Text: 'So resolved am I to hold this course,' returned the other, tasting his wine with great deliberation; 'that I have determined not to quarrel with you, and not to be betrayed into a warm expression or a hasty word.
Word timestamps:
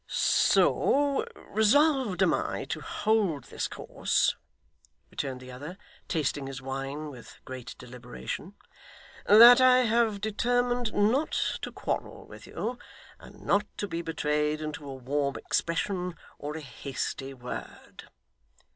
'So 0.07 1.23
resolved 1.51 2.23
am 2.23 2.33
I 2.33 2.65
to 2.69 2.81
hold 2.81 3.43
this 3.43 3.67
course,' 3.67 4.35
returned 5.11 5.39
the 5.41 5.51
other, 5.51 5.77
tasting 6.07 6.47
his 6.47 6.59
wine 6.59 7.11
with 7.11 7.37
great 7.45 7.75
deliberation; 7.77 8.55
'that 9.27 9.61
I 9.61 9.77
have 9.81 10.19
determined 10.19 10.91
not 10.91 11.33
to 11.61 11.71
quarrel 11.71 12.25
with 12.25 12.47
you, 12.47 12.79
and 13.19 13.45
not 13.45 13.67
to 13.77 13.87
be 13.87 14.01
betrayed 14.01 14.59
into 14.59 14.89
a 14.89 14.95
warm 14.95 15.35
expression 15.35 16.15
or 16.39 16.57
a 16.57 16.61
hasty 16.61 17.35
word. 17.35 18.09